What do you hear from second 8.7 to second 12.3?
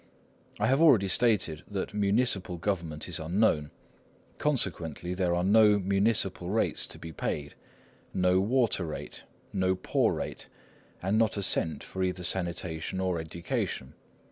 rate, no poor rate, and not a cent for either